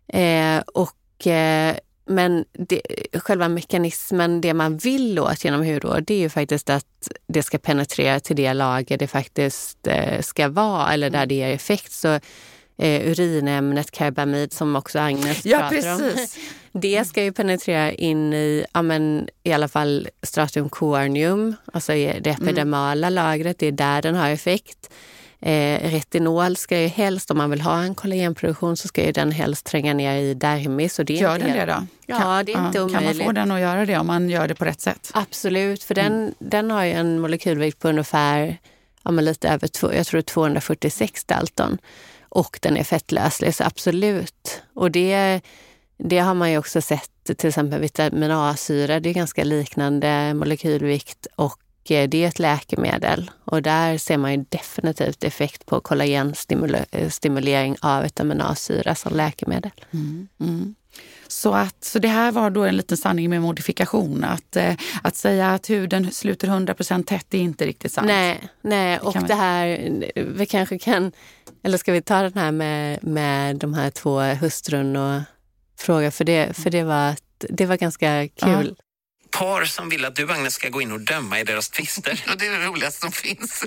Mm. 0.08 0.58
Eh, 0.58 0.64
och, 0.74 1.28
eh, 1.28 1.76
men 2.08 2.46
det, 2.52 2.82
själva 3.14 3.50
mekanismen, 3.50 4.42
det 4.42 4.54
man 4.54 4.78
vill 4.78 5.20
åt 5.20 5.44
genom 5.44 5.66
hudvård, 5.66 6.04
det 6.08 6.14
är 6.14 6.20
ju 6.20 6.30
faktiskt 6.30 6.70
att 6.70 7.12
det 7.28 7.44
ska 7.44 7.58
penetrera 7.58 8.20
till 8.20 8.36
det 8.36 8.54
lager 8.54 8.98
det 8.98 9.08
faktiskt 9.08 9.88
eh, 9.88 10.22
ska 10.22 10.50
vara 10.50 10.94
eller 10.94 11.10
där 11.10 11.18
mm. 11.18 11.28
det 11.28 11.36
ger 11.36 11.50
effekt. 11.50 11.92
Så 11.92 12.20
eh, 12.78 13.10
urinämnet 13.12 13.92
karbamid 13.92 14.54
som 14.54 14.76
också 14.76 15.00
Agnes 15.00 15.46
ja, 15.46 15.60
pratar 15.60 15.76
precis. 15.76 16.36
om. 16.36 16.42
Det 16.82 17.08
ska 17.08 17.24
ju 17.24 17.32
penetrera 17.32 17.92
in 17.92 18.34
i, 18.34 18.66
ja, 18.74 18.82
men, 18.82 19.30
i 19.44 19.54
alla 19.54 19.68
fall 19.68 20.10
stratum 20.24 20.70
corneum, 20.70 21.56
alltså 21.74 21.92
det 21.92 22.28
epidermala 22.28 23.08
mm. 23.08 23.14
lagret. 23.14 23.60
Det 23.60 23.68
är 23.68 23.72
där 23.72 24.02
den 24.02 24.16
har 24.16 24.30
effekt. 24.30 24.90
Eh, 25.40 25.90
retinol 25.90 26.56
ska 26.56 26.82
ju 26.82 26.88
helst, 26.88 27.32
om 27.32 27.38
man 27.38 27.50
vill 27.50 27.62
ha 27.62 27.82
en 27.82 27.96
kollagenproduktion, 27.96 28.78
så 28.78 28.88
ska 28.88 29.06
ju 29.06 29.12
den 29.12 29.32
helst 29.32 29.66
tränga 29.66 29.94
ner 29.94 30.18
i 30.18 30.34
dermis. 30.34 31.00
Och 31.00 31.06
det 31.06 31.18
är 31.18 31.22
gör 31.22 31.40
den 31.40 31.58
det 31.58 31.66
då? 31.66 31.86
Ja, 32.06 32.20
kan, 32.20 32.46
det 32.46 32.54
är 32.54 32.68
inte 32.68 32.82
omöjligt. 32.82 33.10
Kan 33.10 33.18
man 33.18 33.26
få 33.26 33.32
den 33.32 33.52
att 33.52 33.62
göra 33.62 33.86
det 33.86 33.98
om 33.98 34.08
man 34.08 34.30
gör 34.30 34.48
det 34.48 34.56
på 34.56 34.66
rätt 34.66 34.82
sätt? 34.82 35.12
Absolut, 35.14 35.84
för 35.84 35.98
mm. 35.98 36.12
den, 36.12 36.36
den 36.40 36.72
har 36.72 36.84
ju 36.84 36.92
en 36.92 37.20
molekylvikt 37.20 37.80
på 37.80 37.90
ungefär 37.90 38.58
ja, 39.04 39.12
lite 39.12 39.50
över 39.50 39.70
jag 39.96 40.06
tror 40.06 40.22
246 40.22 41.26
Dalton 41.26 41.78
och 42.30 42.60
den 42.62 42.78
är 42.78 42.84
fettlöslig, 42.84 43.56
så 43.56 43.64
absolut. 43.64 44.62
Och 44.74 44.92
det, 44.92 45.42
det 45.98 46.20
har 46.20 46.34
man 46.34 46.52
ju 46.52 46.58
också 46.58 46.82
sett, 46.82 47.38
till 47.38 47.50
exempel 47.50 47.82
vitamin 47.82 48.32
A-syra, 48.32 49.00
det 49.00 49.10
är 49.10 49.14
ganska 49.14 49.44
liknande 49.44 50.34
molekylvikt 50.34 51.28
och 51.36 51.92
eh, 51.92 52.10
det 52.10 52.24
är 52.24 52.28
ett 52.28 52.40
läkemedel 52.40 53.32
och 53.46 53.62
där 53.62 53.98
ser 53.98 54.18
man 54.18 54.32
ju 54.32 54.46
definitivt 54.50 55.24
effekt 55.24 55.66
på 55.66 55.80
kollagenstimulering 55.80 57.76
av 57.82 58.04
vitamin 58.04 58.42
A-syra 58.42 58.96
som 58.96 59.16
läkemedel. 59.16 59.72
Mm, 59.92 60.28
mm. 60.40 60.76
Så, 61.28 61.54
att, 61.54 61.84
så 61.84 62.00
det 62.00 62.08
här 62.08 62.32
var 62.32 62.50
då 62.50 62.64
en 62.64 62.78
liten 62.78 62.98
sanning 62.98 63.30
med 63.30 63.42
modifikation. 63.42 64.24
Att, 64.24 64.56
eh, 64.56 64.76
att 65.04 65.16
säga 65.16 65.52
att 65.52 65.70
huden 65.70 66.12
sluter 66.12 66.48
100 66.48 66.74
tätt 67.06 67.34
är 67.34 67.38
inte 67.38 67.66
riktigt 67.66 67.92
sant. 67.92 68.08
Nej, 68.08 68.40
nej. 68.62 69.00
och 69.00 69.16
det 69.28 69.36
här, 69.36 69.94
vi 70.16 70.46
kanske 70.46 70.80
kan, 70.80 71.12
eller 71.64 71.78
ska 71.78 71.92
vi 71.94 72.02
ta 72.02 72.22
den 72.22 72.34
här 72.34 72.52
med, 72.52 73.04
med 73.04 73.56
de 73.56 73.74
här 73.74 73.90
två 73.90 74.20
hustrun 74.20 74.96
och 74.96 75.22
fråga, 75.86 76.12
för 76.12 76.26
det, 76.26 76.58
för 76.58 76.70
det, 76.70 76.84
var, 76.84 77.16
det 77.50 77.66
var 77.66 77.78
ganska 77.78 78.28
kul. 78.28 78.76
Par 79.38 79.66
som 79.66 79.90
vill 79.90 80.06
att 80.06 80.16
du, 80.16 80.32
Agnes, 80.32 80.54
ska 80.54 80.70
gå 80.70 80.82
in 80.82 80.92
och 80.92 81.00
döma 81.00 81.40
i 81.40 81.44
deras 81.44 81.70
tvister. 81.70 82.24
Det 82.38 82.48
är 82.48 82.52
det 82.52 82.66
roligaste 82.66 83.00
som 83.02 83.12
finns. 83.12 83.64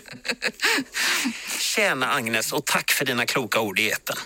Tjäna 1.60 2.12
Agnes 2.12 2.52
och 2.52 2.64
tack 2.64 2.92
för 2.92 3.04
dina 3.04 3.26
kloka 3.26 3.60
ord 3.60 3.78
i 3.78 3.88
eten. 3.88 4.16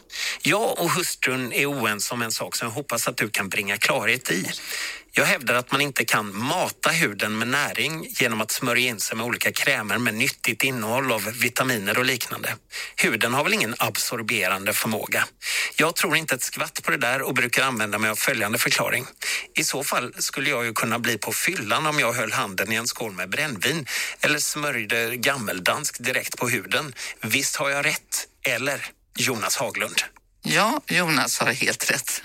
Jag 0.42 0.78
och 0.78 0.90
hustrun 0.90 1.52
är 1.52 1.66
oense 1.66 2.14
om 2.14 2.22
en 2.22 2.32
sak 2.32 2.56
som 2.56 2.68
jag 2.68 2.72
hoppas 2.72 3.08
att 3.08 3.16
du 3.16 3.28
kan 3.28 3.48
bringa 3.48 3.76
klarhet 3.76 4.30
i. 4.30 4.50
Jag 5.14 5.24
hävdar 5.24 5.54
att 5.54 5.72
man 5.72 5.80
inte 5.80 6.04
kan 6.04 6.36
mata 6.36 6.90
huden 6.90 7.38
med 7.38 7.48
näring 7.48 8.06
genom 8.08 8.40
att 8.40 8.50
smörja 8.50 8.88
in 8.88 9.00
sig 9.00 9.16
med 9.16 9.26
olika 9.26 9.52
krämer 9.52 9.98
med 9.98 10.14
nyttigt 10.14 10.62
innehåll 10.62 11.12
av 11.12 11.24
vitaminer 11.24 11.98
och 11.98 12.04
liknande. 12.04 12.56
Huden 12.96 13.34
har 13.34 13.44
väl 13.44 13.52
ingen 13.52 13.74
absorberande 13.78 14.72
förmåga? 14.72 15.24
Jag 15.76 15.96
tror 15.96 16.16
inte 16.16 16.34
ett 16.34 16.42
skvatt 16.42 16.82
på 16.82 16.90
det 16.90 16.96
där 16.96 17.22
och 17.22 17.34
brukar 17.34 17.62
använda 17.64 17.98
mig 17.98 18.10
av 18.10 18.16
följande 18.16 18.58
förklaring. 18.58 19.06
I 19.54 19.64
så 19.64 19.84
fall 19.84 20.14
skulle 20.18 20.50
jag 20.50 20.64
ju 20.64 20.72
kunna 20.72 20.98
bli 20.98 21.18
på 21.18 21.32
fyllan 21.32 21.86
om 21.86 21.98
jag 21.98 22.12
höll 22.12 22.32
handen 22.32 22.72
i 22.72 22.74
en 22.74 22.86
skål 22.86 23.12
med 23.12 23.30
brännvin 23.30 23.86
eller 24.20 24.38
smörjde 24.38 25.16
gammeldansk 25.16 26.04
direkt 26.04 26.36
på 26.38 26.48
huden. 26.48 26.94
Visst 27.20 27.56
har 27.56 27.70
jag 27.70 27.86
rätt? 27.86 28.28
Eller 28.42 28.86
Jonas 29.18 29.56
Haglund? 29.56 29.96
Ja, 30.42 30.80
Jonas 30.88 31.38
har 31.38 31.52
helt 31.52 31.90
rätt. 31.90 32.22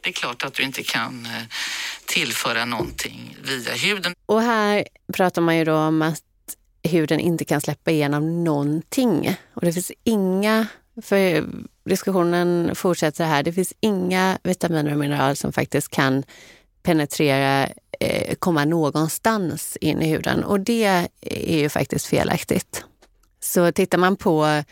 Det 0.00 0.08
är 0.08 0.12
klart 0.12 0.44
att 0.44 0.54
du 0.54 0.62
inte 0.62 0.82
kan 0.82 1.26
eh, 1.26 1.42
tillföra 2.04 2.64
någonting 2.64 3.36
via 3.42 3.74
huden. 3.74 4.14
Och 4.26 4.42
här 4.42 4.84
pratar 5.12 5.42
man 5.42 5.56
ju 5.56 5.64
då 5.64 5.74
om 5.74 6.02
att 6.02 6.22
huden 6.82 7.20
inte 7.20 7.44
kan 7.44 7.60
släppa 7.60 7.90
igenom 7.90 8.44
någonting. 8.44 9.36
Och 9.54 9.62
det 9.62 9.72
finns 9.72 9.92
inga, 10.04 10.66
för 11.02 11.44
diskussionen 11.84 12.74
fortsätter 12.74 13.24
här, 13.24 13.42
det 13.42 13.52
finns 13.52 13.72
inga 13.80 14.38
vitaminer 14.42 14.92
och 14.92 14.98
mineraler 14.98 15.34
som 15.34 15.52
faktiskt 15.52 15.90
kan 15.90 16.24
penetrera, 16.86 17.68
eh, 18.00 18.34
komma 18.38 18.64
någonstans 18.64 19.76
in 19.80 20.02
i 20.02 20.08
huden. 20.08 20.44
Och 20.44 20.60
det 20.60 21.08
är 21.20 21.58
ju 21.58 21.68
faktiskt 21.68 22.06
felaktigt. 22.06 22.84
Så 23.40 23.72
tittar 23.72 23.98
man 23.98 24.16
på 24.16 24.62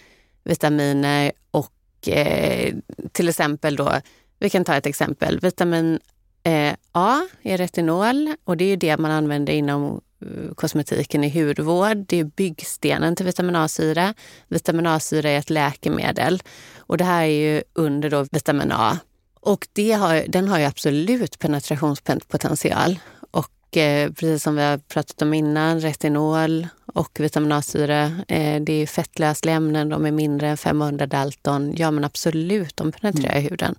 vitaminer 0.44 1.32
och 1.50 2.08
eh, 2.08 2.74
till 3.12 3.28
exempel 3.28 3.76
då, 3.76 3.92
vi 4.38 4.50
kan 4.50 4.64
ta 4.64 4.74
ett 4.74 4.86
exempel, 4.86 5.40
vitamin 5.40 5.98
Eh, 6.46 6.74
A 6.92 7.20
är 7.42 7.58
retinol 7.58 8.34
och 8.44 8.56
det 8.56 8.64
är 8.64 8.76
det 8.76 8.96
man 8.96 9.10
använder 9.10 9.52
inom 9.52 10.00
eh, 10.20 10.54
kosmetiken 10.54 11.24
i 11.24 11.40
hudvård. 11.40 11.96
Det 11.96 12.20
är 12.20 12.24
byggstenen 12.24 13.16
till 13.16 13.26
vitamin 13.26 13.56
A-syra. 13.56 14.14
Vitamin 14.48 14.86
A-syra 14.86 15.30
är 15.30 15.38
ett 15.38 15.50
läkemedel 15.50 16.42
och 16.76 16.96
det 16.96 17.04
här 17.04 17.22
är 17.22 17.54
ju 17.54 17.62
under 17.72 18.10
då 18.10 18.26
vitamin 18.30 18.72
A. 18.72 18.98
Och 19.44 19.68
det 19.72 19.92
har, 19.92 20.24
den 20.28 20.48
har 20.48 20.58
ju 20.58 20.64
absolut 20.64 21.38
penetrationspotential. 21.38 22.98
Och 23.30 23.76
eh, 23.76 24.12
precis 24.12 24.42
som 24.42 24.56
vi 24.56 24.62
har 24.62 24.78
pratat 24.78 25.22
om 25.22 25.34
innan, 25.34 25.80
retinol 25.80 26.66
och 26.86 27.20
vitamin 27.20 27.52
A-syra, 27.52 28.04
eh, 28.28 28.62
det 28.62 28.72
är 28.72 28.86
fettlösliga 28.86 29.54
ämnen, 29.54 29.88
de 29.88 30.06
är 30.06 30.10
mindre 30.10 30.48
än 30.48 30.56
500 30.56 31.06
Dalton. 31.06 31.74
Ja 31.76 31.90
men 31.90 32.04
absolut, 32.04 32.76
de 32.76 32.92
penetrerar 32.92 33.36
mm. 33.36 33.50
huden 33.50 33.74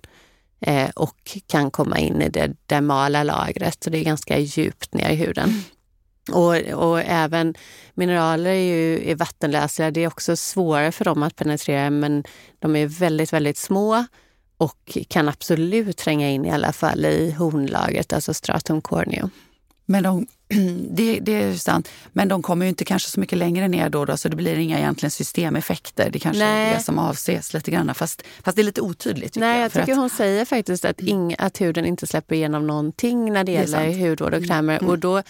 eh, 0.60 0.90
och 0.90 1.38
kan 1.46 1.70
komma 1.70 1.98
in 1.98 2.22
i 2.22 2.28
det 2.28 2.52
dermala 2.66 3.22
lagret. 3.22 3.84
Så 3.84 3.90
det 3.90 3.98
är 3.98 4.04
ganska 4.04 4.38
djupt 4.38 4.94
ner 4.94 5.10
i 5.10 5.14
huden. 5.14 5.48
Mm. 5.48 5.62
Och, 6.32 6.88
och, 6.90 7.00
även 7.00 7.54
mineraler 7.94 8.50
är 8.50 8.54
ju 8.54 9.10
är 9.10 9.14
vattenlösliga. 9.14 9.90
Det 9.90 10.00
är 10.00 10.06
också 10.06 10.36
svårare 10.36 10.92
för 10.92 11.04
dem 11.04 11.22
att 11.22 11.36
penetrera 11.36 11.90
men 11.90 12.24
de 12.58 12.76
är 12.76 12.86
väldigt, 12.86 13.32
väldigt 13.32 13.58
små 13.58 14.04
och 14.58 14.98
kan 15.08 15.28
absolut 15.28 15.96
tränga 15.96 16.30
in 16.30 16.44
i 16.44 16.50
alla 16.50 16.72
fall 16.72 17.04
i 17.04 17.30
hornlagret, 17.30 18.12
alltså 18.12 18.34
stratum 18.34 18.80
corneum. 18.80 19.30
Men 19.86 20.02
de 20.02 20.26
det, 20.90 21.20
det 21.20 21.42
är 21.42 21.54
sant. 21.54 21.88
Men 22.12 22.28
de 22.28 22.42
kommer 22.42 22.66
ju 22.66 22.68
inte 22.68 22.84
kanske 22.84 23.10
så 23.10 23.20
mycket 23.20 23.38
längre 23.38 23.68
ner 23.68 23.90
då, 23.90 24.04
då 24.04 24.16
så 24.16 24.28
det 24.28 24.36
blir 24.36 24.58
inga 24.58 24.78
egentligen 24.78 25.10
systemeffekter. 25.10 26.10
Det 26.10 26.18
kanske 26.18 26.44
Nej. 26.44 26.70
är 26.70 26.74
det 26.74 26.82
som 26.82 26.98
avses 26.98 27.54
lite 27.54 27.70
grann. 27.70 27.94
Fast, 27.94 28.22
fast 28.42 28.56
det 28.56 28.62
är 28.62 28.64
lite 28.64 28.80
otydligt. 28.80 29.32
Tycker 29.32 29.46
Nej, 29.46 29.56
jag, 29.56 29.64
jag 29.64 29.72
tycker 29.72 29.92
att, 29.92 29.98
hon 29.98 30.10
säger 30.10 30.44
faktiskt 30.44 30.84
att, 30.84 31.00
ing, 31.00 31.34
att 31.38 31.60
huden 31.60 31.86
inte 31.86 32.06
släpper 32.06 32.34
igenom 32.34 32.66
någonting 32.66 33.32
när 33.32 33.44
det 33.44 33.52
Det 33.52 33.60
gäller. 33.60 33.84
Mm. 33.84 34.08
hudvård 34.08 34.34
och 34.34 34.46
krämer. 34.46 34.84
Och 34.84 34.98
då, 34.98 35.22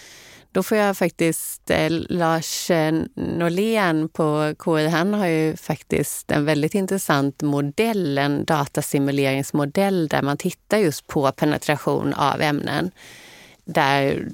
då 0.56 0.62
får 0.62 0.78
jag 0.78 0.96
faktiskt, 0.96 1.70
eh, 1.70 1.90
Lars 1.90 2.70
Norlén 3.14 4.08
på 4.08 4.54
KI, 4.64 4.88
han 4.88 5.14
har 5.14 5.26
ju 5.26 5.56
faktiskt 5.56 6.30
en 6.30 6.44
väldigt 6.44 6.74
intressant 6.74 7.42
modell, 7.42 8.18
en 8.18 8.44
datasimuleringsmodell 8.44 10.08
där 10.08 10.22
man 10.22 10.36
tittar 10.36 10.78
just 10.78 11.06
på 11.06 11.32
penetration 11.32 12.14
av 12.14 12.40
ämnen. 12.40 12.90
Där 13.64 14.28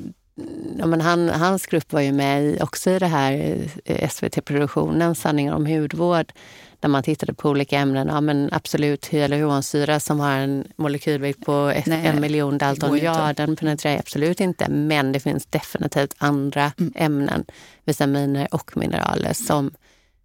Ja, 0.79 0.87
men 0.87 1.01
han, 1.01 1.29
hans 1.29 1.67
grupp 1.67 1.93
var 1.93 2.01
ju 2.01 2.13
med 2.13 2.63
också 2.63 2.91
i 2.91 2.99
det 2.99 3.07
här 3.07 3.59
eh, 3.85 4.09
SVT-produktionen 4.09 5.15
Sanningar 5.15 5.55
om 5.55 5.67
hudvård 5.67 6.33
där 6.81 6.89
man 6.89 7.03
tittade 7.03 7.35
på 7.35 7.51
olika 7.51 7.79
ämnen. 7.79 8.09
Ja, 8.09 8.21
men 8.21 8.49
absolut, 8.53 9.07
hyaluronsyra 9.07 10.01
som 10.01 10.21
har 10.21 10.33
en 10.33 10.65
molekylvikt 10.77 11.45
på 11.45 11.73
ett, 11.75 11.87
Nej, 11.87 12.07
en 12.07 12.21
miljon 12.21 12.59
Dalton, 12.59 12.99
ja 12.99 13.33
den 13.33 13.57
penetrerar 13.57 13.99
absolut 13.99 14.41
inte. 14.41 14.69
Men 14.69 15.13
det 15.13 15.21
finns 15.21 15.47
definitivt 15.47 16.15
andra 16.19 16.73
Mm. 16.79 16.93
ämnen, 16.97 17.45
vitaminer 17.85 18.49
och 18.55 18.77
mineraler 18.77 19.33
som 19.33 19.71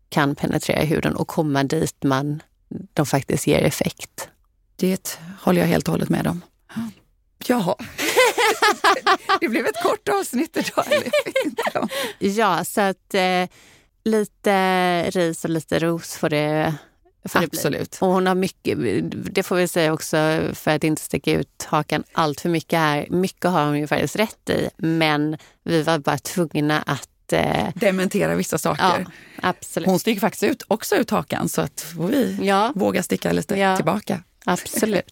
kan 0.10 0.36
penetrera 0.36 0.84
huden 0.84 1.16
och 1.16 1.28
komma 1.28 1.64
dit 1.64 2.04
man, 2.04 2.42
de 2.94 3.06
faktiskt 3.06 3.48
ger 3.48 3.64
effekt. 3.64 4.30
Det 4.76 5.20
håller 5.42 5.62
jag 5.62 5.68
helt 5.68 5.88
och 5.88 5.92
hållet 5.92 6.10
med 6.10 6.28
om. 6.28 6.42
Jaha. 7.48 7.76
Det 9.42 9.48
blev 9.50 9.66
ett 9.66 9.84
kort 9.84 10.10
avsnitt 10.10 10.58
idag. 10.58 10.86
Ja, 12.20 12.64
så 12.64 12.82
att 12.82 13.14
eh, 13.14 13.46
lite 14.06 15.10
ris 15.10 15.44
och 15.44 15.50
lite 15.50 15.80
ros 15.80 16.16
får 16.18 16.30
det. 16.30 16.76
Absolut. 17.34 17.98
Och 18.02 18.08
hon 18.08 18.28
har 18.28 18.36
mycket, 18.36 18.78
det 19.36 19.44
får 19.44 19.56
vi 19.56 19.68
säga 19.68 19.94
också 19.94 20.18
för 20.54 20.72
att 20.76 20.84
inte 20.84 21.02
sticka 21.02 21.32
ut 21.32 21.64
hakan 21.70 22.04
allt 22.12 22.42
för 22.42 22.50
mycket 22.50 22.80
här. 22.80 23.08
Mycket 23.10 23.46
har 23.52 23.66
hon 23.66 23.80
ju 23.80 23.88
faktiskt 23.88 24.16
rätt 24.16 24.50
i, 24.50 24.70
men 24.78 25.38
vi 25.64 25.82
var 25.84 26.00
bara 26.00 26.18
tvungna 26.18 26.82
att... 26.82 27.34
Eh, 27.34 27.68
Dementera 27.76 28.36
vissa 28.36 28.58
saker. 28.58 28.84
ja, 29.06 29.12
absolut. 29.42 29.88
Hon 29.90 30.00
sticker 30.00 30.22
faktiskt 30.22 30.44
ut, 30.44 30.64
också 30.68 30.96
ut 30.96 31.10
hakan 31.10 31.50
så 31.50 31.62
att 31.62 31.86
vi 32.10 32.38
Ja, 32.42 32.72
våga 32.76 33.04
sticka 33.04 33.32
lite 33.32 33.56
Ja. 33.60 33.76
tillbaka. 33.76 34.24
absolut. 34.46 35.06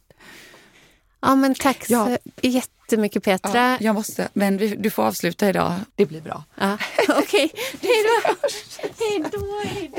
Ja, 1.25 1.35
men 1.35 1.55
tack 1.55 1.85
Ja. 1.89 2.05
så 2.05 2.17
jättemycket 2.47 3.23
Petra. 3.23 3.71
Ja, 3.71 3.77
jag 3.79 3.95
måste, 3.95 4.29
men 4.33 4.57
vi, 4.57 4.75
du 4.75 4.89
får 4.89 5.03
avsluta 5.03 5.49
idag. 5.49 5.73
Det 5.95 6.05
blir 6.05 6.21
bra. 6.21 6.43
Ja. 6.59 6.77
Okej, 7.09 7.51
hej 7.81 8.03
då. 8.03 8.35
Hej 8.99 9.23
då, 9.31 9.61
hej 9.65 9.91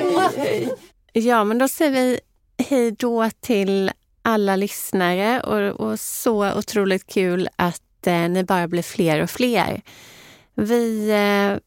då. 0.67 0.77
Ja, 1.13 1.45
men 1.45 1.59
då 1.59 1.69
säger 1.69 1.91
vi 1.93 2.21
hej 2.69 2.91
då 2.93 3.31
till 3.41 3.91
alla 4.23 4.57
lyssnare 4.57 5.41
och, 5.41 5.81
och 5.91 6.01
så 6.01 6.53
otroligt 6.59 7.07
kul 7.07 7.49
att 7.57 8.07
eh, 8.07 8.29
ni 8.29 8.45
bara 8.45 8.69
blir 8.69 8.83
fler 8.83 9.23
och 9.23 9.31
fler. 9.31 9.83
Vi 10.55 11.11
eh, 11.11 11.59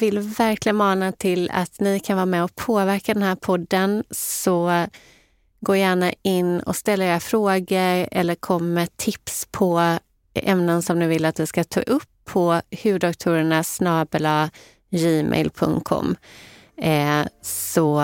vill 0.00 0.18
verkligen 0.18 0.76
mana 0.76 1.12
till 1.12 1.50
att 1.50 1.80
ni 1.80 2.00
kan 2.00 2.16
vara 2.16 2.26
med 2.26 2.44
och 2.44 2.54
påverka 2.56 3.14
den 3.14 3.22
här 3.22 3.34
podden. 3.34 4.04
Så 4.10 4.86
gå 5.60 5.76
gärna 5.76 6.12
in 6.22 6.60
och 6.60 6.76
ställ 6.76 7.02
era 7.02 7.20
frågor 7.20 8.08
eller 8.12 8.34
kom 8.34 8.74
med 8.74 8.96
tips 8.96 9.48
på 9.50 9.98
ämnen 10.34 10.82
som 10.82 10.98
ni 10.98 11.06
vill 11.06 11.24
att 11.24 11.40
vi 11.40 11.46
ska 11.46 11.64
ta 11.64 11.80
upp 11.80 12.08
på 12.24 12.60
hudoktorerna 12.82 13.64
snabela 13.64 14.50
gmail.com 14.90 16.16
eh, 16.76 17.26
så 17.42 18.00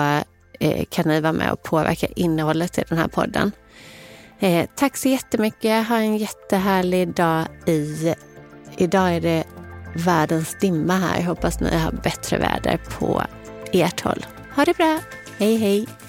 eh, 0.59 0.85
kan 0.89 1.07
ni 1.07 1.21
vara 1.21 1.33
med 1.33 1.51
och 1.51 1.63
påverka 1.63 2.07
innehållet 2.15 2.77
i 2.77 2.83
den 2.89 2.97
här 2.97 3.07
podden. 3.07 3.51
Eh, 4.39 4.69
tack 4.75 4.97
så 4.97 5.09
jättemycket. 5.09 5.87
Ha 5.87 5.97
en 5.97 6.17
jättehärlig 6.17 7.13
dag. 7.13 7.45
I, 7.65 8.15
idag 8.77 9.15
är 9.15 9.21
det 9.21 9.43
världens 9.95 10.55
dimma 10.61 10.93
här. 10.93 11.19
Jag 11.19 11.25
hoppas 11.25 11.59
ni 11.59 11.77
har 11.77 11.91
bättre 11.91 12.37
väder 12.37 12.79
på 12.99 13.21
ert 13.73 14.01
håll. 14.01 14.25
Ha 14.55 14.65
det 14.65 14.77
bra. 14.77 14.99
Hej 15.37 15.55
hej! 15.55 16.04